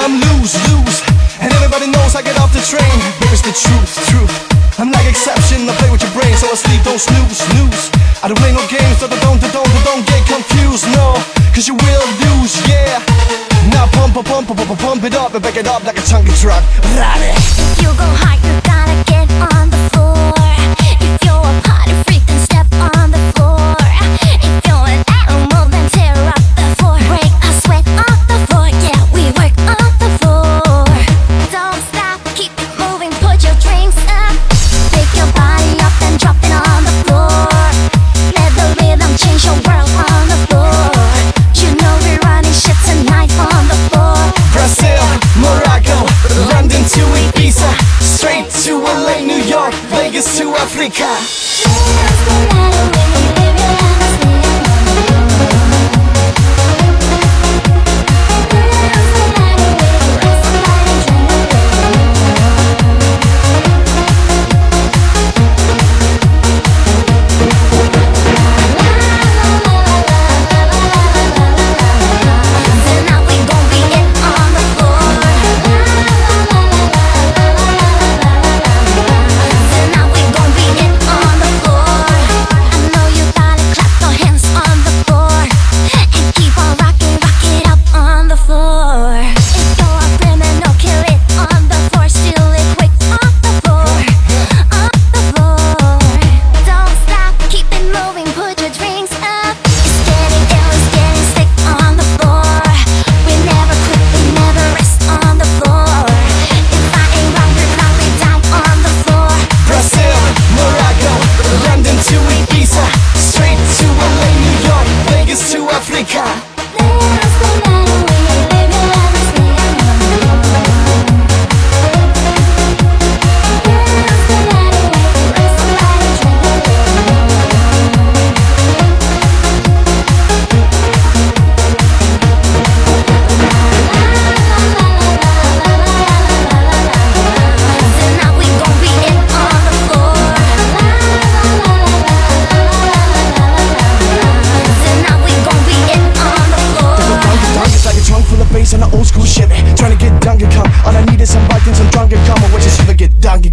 I'm 0.00 0.14
loose, 0.14 0.54
loose 0.70 1.02
And 1.40 1.52
everybody 1.52 1.90
knows 1.90 2.14
I 2.14 2.22
get 2.22 2.38
off 2.38 2.52
the 2.52 2.60
train. 2.62 2.80
The 3.40 3.56
truth, 3.56 4.06
truth. 4.06 4.78
I'm 4.78 4.92
like 4.92 5.06
Inception, 5.08 5.68
I 5.68 5.74
play 5.74 5.90
with 5.90 6.02
your 6.02 6.12
brain 6.12 6.36
So 6.36 6.46
I 6.46 6.54
sleep, 6.54 6.84
don't 6.84 7.00
snooze, 7.00 7.38
snooze. 7.38 7.90
I 8.22 8.28
don't 8.28 8.38
play 8.38 8.52
no 8.52 8.62
games, 8.68 8.98
so 9.00 9.08
don't, 9.08 9.18
don't, 9.18 9.40
don't, 9.40 9.66
don't 9.82 10.06
get 10.06 10.22
confused, 10.28 10.86
no. 10.94 11.18
Cause 11.50 11.66
you 11.66 11.74
will 11.74 12.06
do 12.22 12.29
up 15.30 15.36
and 15.36 15.44
back 15.44 15.56
it 15.56 15.66
up 15.68 15.84
like 15.84 15.96
a 15.96 16.02
chunky 16.02 16.32
truck. 16.32 16.64
Run. 16.96 17.20
You 17.78 17.88
go 17.96 18.08
high. 18.18 18.29
to 46.94 47.00
Ibiza, 47.00 48.02
straight 48.02 48.50
to 48.64 48.78
LA, 48.78 49.20
New 49.20 49.42
York, 49.44 49.74
Vegas 49.90 50.38
to 50.38 50.54
Africa. 50.56 52.59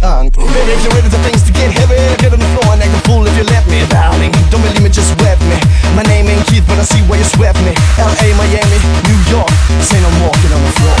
Kong. 0.00 0.32
Baby, 0.32 0.72
if 0.72 0.80
you're 0.80 0.96
ready 0.96 1.12
for 1.12 1.20
things 1.20 1.44
to 1.44 1.52
get 1.52 1.68
heavy, 1.76 2.00
get 2.16 2.32
on 2.32 2.40
the 2.40 2.48
floor 2.56 2.72
and 2.72 2.80
act 2.80 2.88
a 2.88 3.00
fool 3.04 3.20
if 3.28 3.36
you 3.36 3.44
let 3.52 3.68
me, 3.68 3.84
darling. 3.92 4.32
Don't 4.48 4.64
believe 4.64 4.80
me, 4.80 4.88
just 4.88 5.12
web 5.20 5.36
me. 5.44 5.60
My 5.92 6.02
name 6.08 6.24
ain't 6.24 6.40
Keith, 6.48 6.64
but 6.64 6.80
I 6.80 6.84
see 6.88 7.04
why 7.04 7.20
you 7.20 7.28
swept 7.28 7.60
me. 7.60 7.76
L.A., 8.00 8.32
Miami, 8.40 8.78
New 9.04 9.20
York. 9.28 9.52
say 9.84 10.00
ain't 10.00 10.08
no 10.08 10.10
walking 10.24 10.52
on 10.56 10.62
the 10.64 10.72
floor. 10.80 10.99